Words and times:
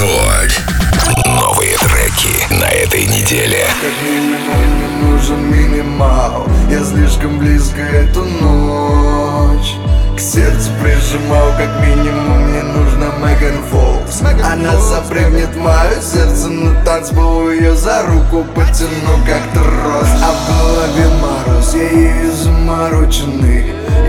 Рекорд. 0.00 0.62
Новые 1.26 1.76
треки 1.76 2.54
на 2.54 2.68
этой 2.68 3.04
неделе. 3.04 3.66
Как 3.82 4.08
минимум 4.08 4.64
мне 4.72 4.88
нужен 5.04 5.50
минимал. 5.50 6.46
Я 6.70 6.82
слишком 6.82 7.38
близко 7.38 7.82
эту 7.82 8.24
ночь 8.24 9.74
К 10.16 10.20
сердцу 10.20 10.70
прижимал. 10.82 11.52
Как 11.58 11.86
минимум 11.86 12.48
мне 12.48 12.62
нужна 12.62 13.06
Меган 13.18 13.62
Фолкс 13.70 14.22
Она 14.22 14.76
запрыгнет 14.80 15.54
в 15.54 15.58
мое 15.58 16.00
сердце 16.00 16.48
На 16.48 16.82
танцпол 16.82 17.50
ее 17.50 17.76
за 17.76 18.02
руку 18.04 18.46
потяну 18.54 19.18
как 19.26 19.42
трос. 19.52 20.08
А 20.22 20.32
в 20.32 20.48
голове 20.48 21.08
мороз, 21.20 21.39
я 21.74 21.82
ею 21.82 22.30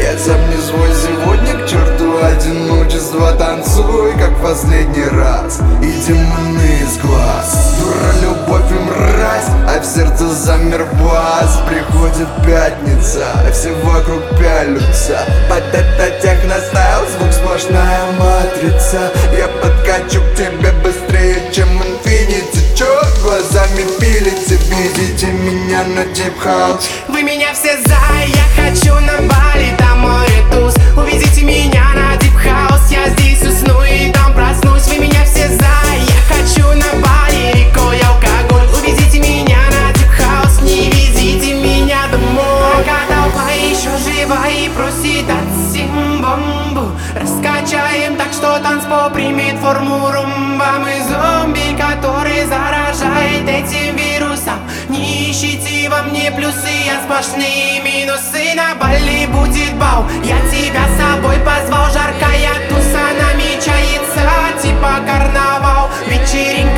Я 0.02 0.18
сам 0.18 0.40
не 0.50 0.58
свой 0.58 0.90
сегодня 0.94 1.64
к 1.64 1.68
черту 1.68 2.18
одиночество. 2.24 3.32
Танцуй 3.34 4.14
как 4.18 4.36
последний 4.42 5.06
раз 5.06 5.60
И 5.82 5.92
демоны 6.08 6.80
из 6.82 6.98
глаз. 6.98 7.78
Дура, 7.80 8.12
любовь 8.22 8.72
и 8.72 8.74
мразь 8.74 9.48
А 9.68 9.80
в 9.80 9.86
сердце 9.86 10.28
замер 10.28 10.86
бас 11.00 11.62
Приходит 11.68 12.28
пятница 12.46 13.26
Все 13.54 13.74
вокруг 13.84 14.22
пялются. 14.40 15.20
Под 15.50 15.64
это 15.74 16.22
техностайл 16.22 17.08
Звук 17.18 17.32
сплошная 17.32 18.02
матрица. 18.20 19.12
Я 19.38 19.48
подкачу 19.62 20.22
к 20.22 20.36
тебе 20.36 20.72
быстрее, 20.84 21.52
чем 21.52 21.68
инфинити. 21.78 22.62
Чё 22.76 23.02
глазами 23.22 23.86
пилите 24.00 24.58
Видите 24.72 25.28
меня 25.28 25.84
на 25.84 26.06
дип 26.06 26.40
хаус 26.40 26.90
Вы 27.01 27.01
меня 27.24 27.54
все 27.54 27.78
за, 27.78 27.98
я 28.26 28.46
хочу 28.56 28.94
на 28.96 29.18
Бали, 29.18 29.76
там 29.78 30.00
море 30.00 30.44
туз. 30.52 30.76
Увезите 30.98 31.44
меня 31.44 31.71
сплошные 57.22 57.82
минусы 57.82 58.54
На 58.56 58.76
Бали 58.76 59.26
будет 59.28 59.76
бал, 59.78 60.06
я 60.24 60.40
тебя 60.50 60.88
с 60.88 60.98
собой 60.98 61.38
позвал 61.40 61.92
Жаркая 61.92 62.50
туса 62.68 63.06
намечается, 63.20 64.62
типа 64.62 65.00
карнавал. 65.06 65.90
Вечеринка 66.08 66.71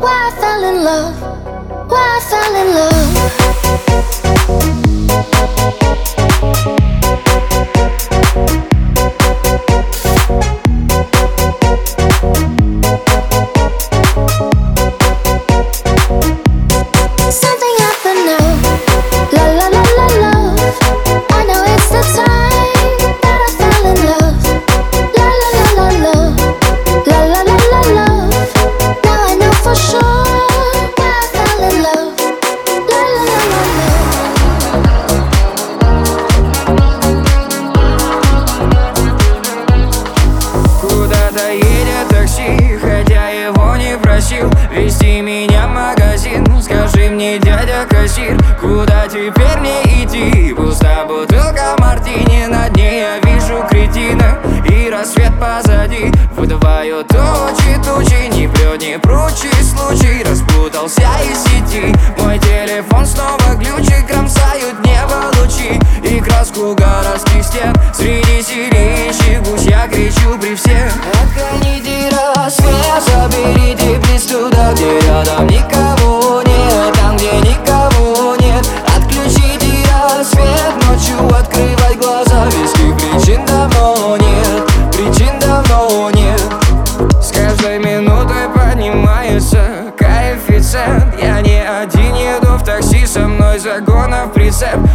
why 0.00 0.16
I 0.26 0.40
fell 0.40 0.64
in 0.64 0.84
love. 0.84 1.20
Why 1.90 2.04
I 2.16 2.20
fell 2.30 2.54
in 2.62 2.74
love. 2.74 3.43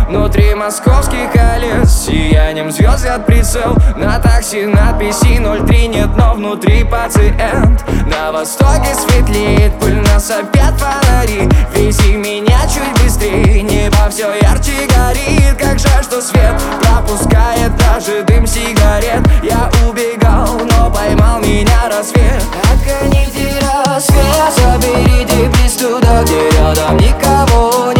Внутри 0.08 0.56
московских 0.56 1.32
колес 1.32 2.06
Сиянием 2.06 2.72
звезд 2.72 3.06
от 3.06 3.26
прицел. 3.26 3.76
На 3.96 4.20
такси 4.20 4.66
надписи 4.66 5.40
03 5.40 5.88
нет, 5.88 6.10
но 6.18 6.34
внутри 6.34 6.84
пациент. 6.84 7.84
На 8.06 8.32
востоке 8.32 8.94
светлеет 8.96 9.78
пыль, 9.80 10.00
нас 10.02 10.32
опять 10.32 10.76
фонари. 10.78 11.50
Вези 11.74 12.16
меня 12.16 12.60
чуть 12.68 13.04
быстрее 13.04 13.62
Небо 13.62 14.10
все 14.10 14.34
ярче 14.42 14.88
горит, 14.88 15.40
сигарет. 18.50 19.22
Я 19.44 19.70
убегал, 19.88 20.60
но 20.72 20.90
поймал 20.90 21.40
меня 21.40 21.90
рассвет. 21.90 22.44
Отгоните 22.64 23.60
рассвет 23.86 24.26
Заберите 24.58 25.50
приз 25.52 25.74
туда, 25.74 26.24
где 26.24 26.50
рядом 26.58 26.98
никого 26.98 27.92
нет 27.94 27.99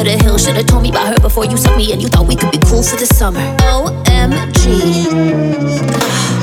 for 0.00 0.04
the 0.04 0.16
hills, 0.24 0.44
should've 0.44 0.66
told 0.66 0.82
me 0.82 0.88
about 0.88 1.08
her 1.08 1.20
before 1.20 1.44
you 1.44 1.56
sucked 1.58 1.76
me 1.76 1.92
and 1.92 2.00
you 2.00 2.08
thought 2.08 2.26
we 2.26 2.34
could 2.34 2.50
be 2.50 2.58
cool 2.64 2.82
for 2.82 2.96
the 2.96 3.04
summer. 3.04 3.40
OMG. 3.68 4.64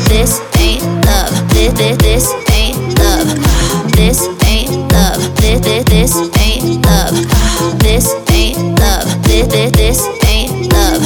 This 0.09 0.37
ain't 0.61 0.83
love. 1.05 1.33
This, 1.49 1.73
this, 1.73 1.97
this 1.97 2.25
ain't 2.53 2.77
love. 2.99 3.25
This 3.97 4.29
ain't 4.45 4.93
love. 4.93 5.17
This, 5.41 5.59
this, 5.65 5.83
this 5.85 6.13
ain't 6.37 6.85
love. 6.85 7.17
This 7.81 8.13
ain't 8.29 8.77
love. 8.77 9.07
This, 9.25 9.47
this, 9.47 9.71
this 9.73 9.99
ain't 10.29 10.71
love. 10.71 11.01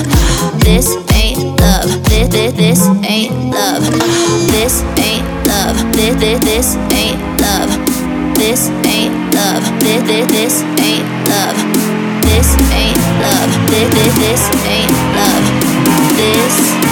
This 0.59 0.87
ain't 1.15 1.55
love. 1.61 1.87
This, 2.03 2.27
this, 2.27 2.53
this 2.53 2.81
ain't 3.07 3.53
love. 3.55 3.83
This 4.51 4.83
ain't 4.99 5.23
love. 5.47 5.77
This, 5.95 6.15
this, 6.19 6.39
this 6.43 6.75
ain't 6.99 7.21
love. 7.39 7.71
This 8.35 8.67
ain't 8.91 9.15
love. 9.35 9.63
This, 9.79 10.03
this, 10.03 10.27
this 10.27 10.61
ain't 10.83 11.07
love. 11.29 12.00
This 12.31 12.55
ain't 12.71 12.97
love. 13.19 13.51
This, 13.67 13.89
this, 13.93 14.13
this 14.17 14.65
ain't 14.65 14.91
love. 15.13 15.45
This 16.15 16.90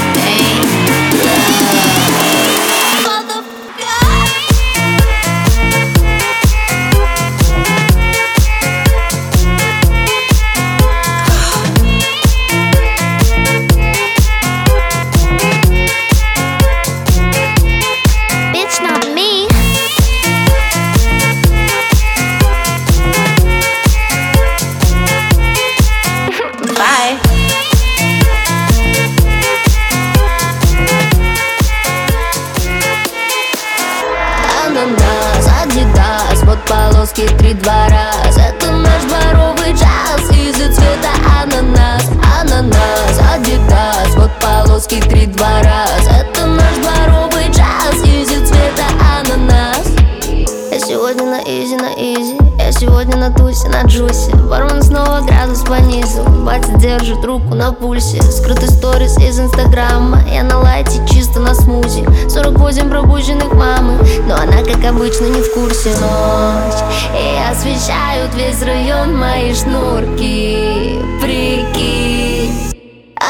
изи, 52.14 52.22
изи 52.22 52.38
Я 52.60 52.72
сегодня 52.72 53.18
на 53.18 53.32
тусе, 53.32 53.68
на 53.70 53.84
джусе. 53.84 54.36
Бармен 54.36 54.82
снова 54.84 55.22
градус 55.22 55.62
понизил. 55.62 56.24
Батя 56.46 56.72
держит 56.78 57.24
руку 57.26 57.56
на 57.56 57.72
пульсе. 57.72 58.22
Скрытый 58.22 58.70
сторис 58.70 59.18
из 59.18 59.40
инстаграма. 59.40 60.22
Я 60.32 60.44
на 60.44 60.60
лайте, 60.60 61.02
чисто 61.08 61.40
на 61.40 61.56
смузи. 61.56 62.06
48 62.30 62.90
пробужденных 62.90 63.54
мамы. 63.54 63.98
Но 64.28 64.36
она, 64.36 64.62
как 64.64 64.84
обычно, 64.86 65.26
не 65.26 65.42
в 65.42 65.54
курсе. 65.54 65.90
Ночь. 65.90 67.10
И 67.16 67.52
освещают 67.52 68.36
весь 68.36 68.62
район 68.62 69.18
мои 69.18 69.54
шнурки. 69.54 71.00
Прикинь. 71.22 72.70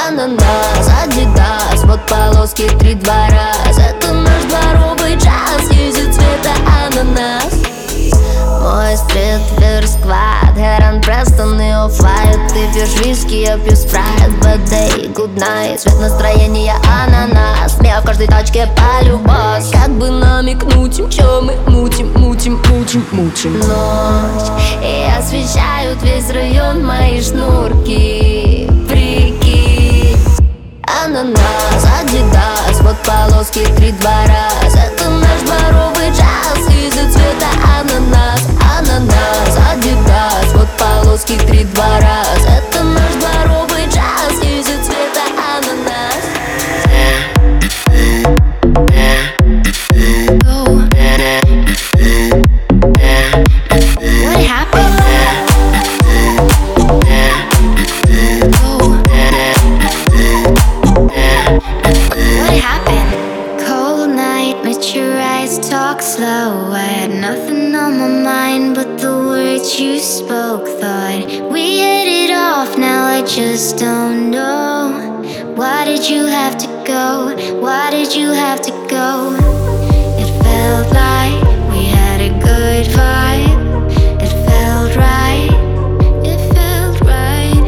Ананас, 0.07 0.89
адидас, 1.03 1.83
вот 1.85 1.99
полоски 2.07 2.67
три-два 2.79 3.27
раз 3.29 3.77
Это 3.77 4.13
наш 4.13 4.43
дворовый 4.43 5.13
час, 5.13 5.63
из-за 5.71 6.11
цвета 6.11 6.51
ананас 6.85 7.68
Мой 8.69 8.95
streetwear 8.97 9.87
squad, 9.87 10.53
Heron 10.53 11.01
Preston 11.01 11.59
и 11.59 11.71
Off-White 11.71 12.37
Ты 12.49 12.71
пьешь 12.71 13.03
виски, 13.03 13.33
я 13.33 13.57
пью 13.57 13.75
спрайт. 13.75 14.29
Bad 14.43 14.63
day, 14.69 15.11
good 15.11 15.33
night, 15.35 15.77
цвет 15.77 15.99
настроения 15.99 16.75
ананас. 16.85 17.79
Меня 17.79 17.99
в 17.99 18.05
каждой 18.05 18.27
тачке 18.27 18.67
полюбас 18.77 19.71
Как 19.71 19.89
бы 19.89 20.11
намекнуть 20.11 20.99
им, 20.99 21.09
чё 21.09 21.41
мы 21.41 21.55
мутим, 21.65 22.13
мутим, 22.15 22.61
мутим, 22.67 23.03
мутим. 23.11 23.57
Ночь, 23.57 24.77
и 24.83 25.07
освещают 25.17 26.03
весь 26.03 26.29
район 26.29 26.85
мои 26.85 27.19
шнурки. 27.23 28.69
Прикинь. 28.87 30.15
Ананас, 30.83 31.87
адидас, 32.01 32.81
вот 32.81 32.97
полоски 32.97 33.65
три-два 33.77 34.25
раз 34.27 34.75
Это 34.75 35.09
наш 35.09 35.41
дворовый 35.41 36.09
час, 36.09 36.67
из-за 36.67 37.11
цвета 37.11 37.47
ананас 37.79 38.48
Ананас, 38.77 39.57
адидас, 39.71 40.53
вот 40.53 40.67
полоски 40.77 41.37
три-два 41.47 41.99
раз 41.99 42.28
just 73.99 74.31
don't. 74.31 75.57
Why 75.57 75.85
did 75.85 76.09
you 76.09 76.25
have 76.25 76.57
to 76.57 76.67
go? 76.85 77.35
Why 77.59 77.91
did 77.91 78.15
you 78.15 78.31
have 78.31 78.61
to 78.61 78.71
go? 78.89 79.35
It 80.21 80.29
felt 80.43 80.87
like 80.93 81.35
we 81.71 81.85
had 81.85 82.21
a 82.21 82.29
good 82.39 82.85
vibe. 82.97 83.59
It 84.25 84.33
felt 84.47 84.95
right. 84.95 85.49
It 86.25 86.39
felt 86.55 87.01
right. 87.01 87.63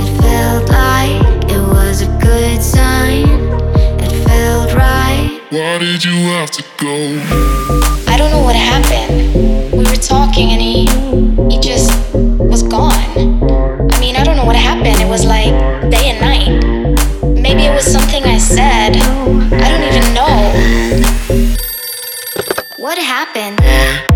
It 0.00 0.08
felt 0.22 0.68
like 0.68 1.50
it 1.50 1.62
was 1.76 2.02
a 2.02 2.10
good 2.20 2.62
sign. 2.62 3.26
It 4.04 4.12
felt 4.28 4.74
right. 4.74 5.40
Why 5.50 5.78
did 5.78 6.04
you 6.04 6.16
have 6.34 6.50
to 6.52 6.64
go? 6.78 6.94
I 8.12 8.16
don't 8.18 8.30
know 8.30 8.42
what 8.42 8.56
happened. 8.56 9.72
We 9.72 9.84
were 9.90 10.02
talking 10.14 10.50
and 10.50 10.60
he 10.60 10.83
he 10.83 10.83
something 18.14 18.32
I 18.32 18.38
said. 18.38 18.96
I 18.96 19.68
don't 19.68 19.82
even 19.82 20.14
know. 20.14 20.34
What 22.76 22.98
happened? 22.98 24.13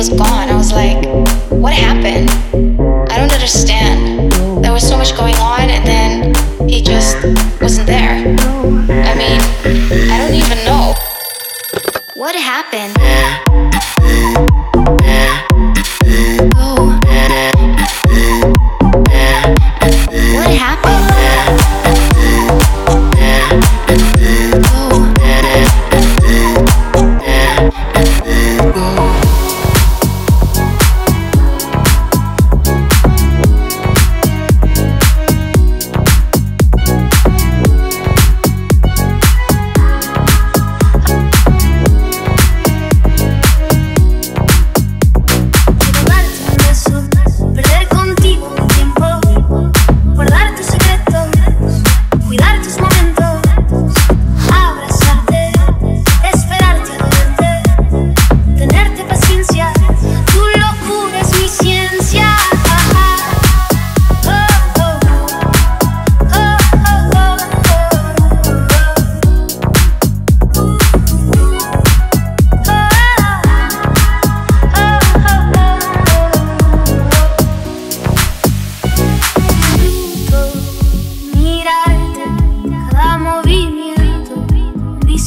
was 0.00 0.08
gone. 0.08 0.39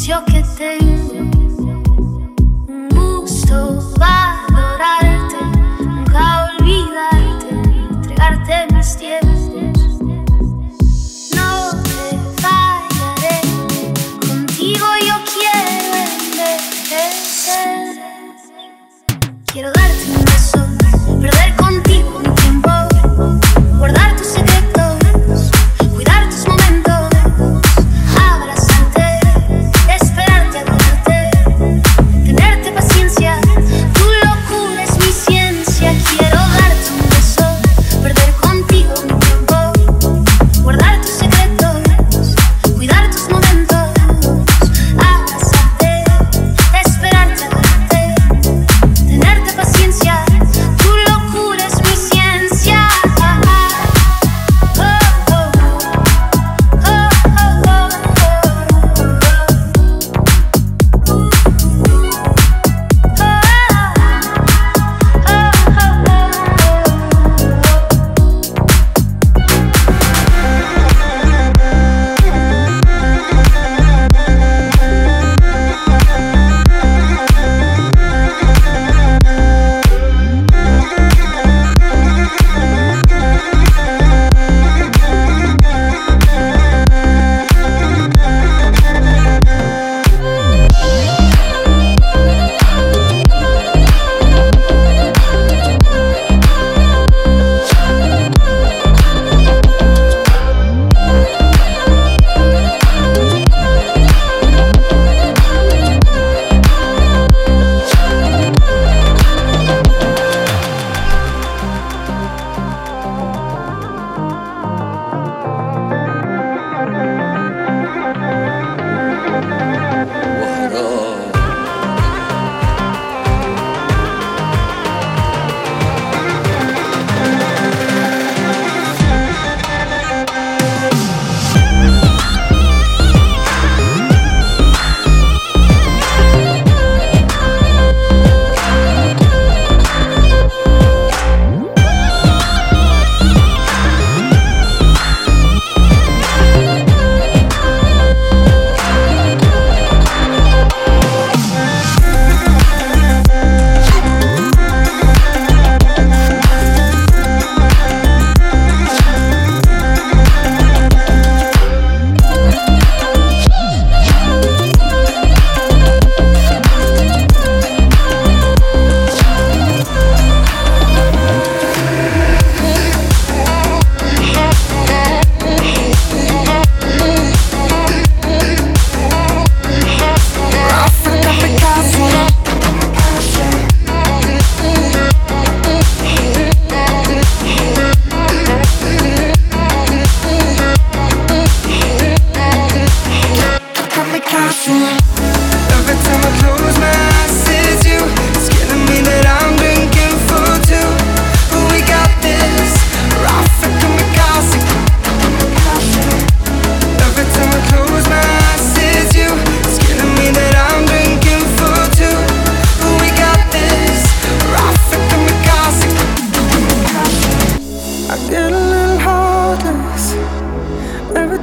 silencio 0.04 0.26
que 0.26 0.44
te 0.58 0.83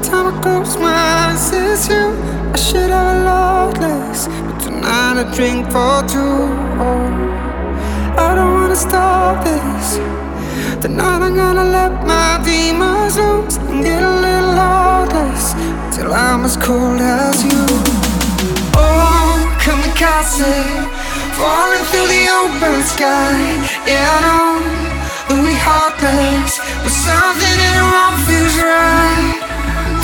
time 0.02 0.32
I 0.32 0.40
close 0.42 0.76
my 0.76 0.92
eyes, 0.92 1.50
it's 1.52 1.88
you. 1.88 2.14
I 2.54 2.56
should 2.56 2.90
have 2.90 3.16
a 3.16 3.24
lot 3.24 3.78
less, 3.78 4.28
but 4.28 4.58
tonight 4.60 5.16
I 5.22 5.24
drink 5.34 5.66
for 5.66 6.00
two. 6.08 6.36
Oh, 6.80 7.06
I 8.16 8.34
don't 8.34 8.52
wanna 8.54 8.76
stop 8.76 9.44
this. 9.44 9.98
Tonight 10.80 11.20
I'm 11.26 11.34
gonna 11.36 11.64
let 11.64 11.92
my 12.06 12.40
demons 12.44 13.16
loose 13.18 13.56
and 13.58 13.84
get 13.84 14.02
a 14.02 14.14
little 14.26 14.56
heartless 14.56 15.52
till 15.94 16.12
I'm 16.12 16.44
as 16.44 16.56
cold 16.56 17.00
as 17.00 17.44
you. 17.44 17.66
Oh, 18.76 19.36
kamikaze, 19.62 20.56
falling 21.36 21.84
through 21.90 22.08
the 22.14 22.24
open 22.40 22.82
sky. 22.94 23.36
Yeah, 23.86 24.16
I 24.16 24.20
know 24.24 24.52
that 25.28 25.40
we 25.44 25.54
heartless, 25.68 26.58
but 26.82 26.94
something 27.06 27.58
in 27.68 27.76
wrong 27.90 28.16
feels 28.26 28.56
right. 28.64 29.49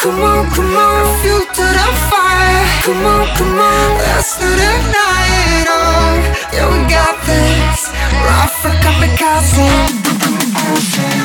Come 0.06 0.22
on, 0.22 0.46
come 0.50 0.76
on, 0.76 1.20
fuel 1.20 1.40
to 1.40 1.62
the 1.62 1.92
fire. 2.08 2.64
Come 2.84 3.04
on, 3.04 3.26
come 3.36 3.58
on, 3.58 3.98
let's 3.98 4.38
not 4.38 4.56
ignite. 4.56 5.66
Oh, 5.66 6.22
yeah, 6.52 6.70
we 6.70 6.78
got 6.88 7.18
this. 7.26 7.90
We're 8.12 8.30
off 8.38 8.54
for 8.62 8.70
kamikaze. 8.86 11.15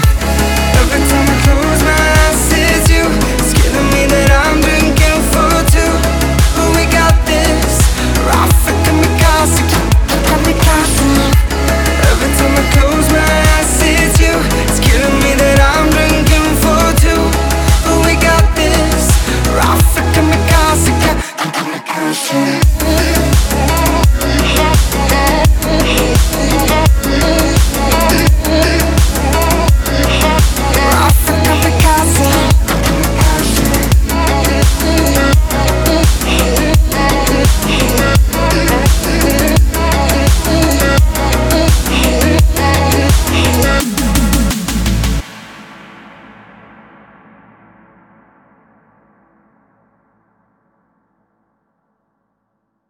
dancing. 22.12 23.81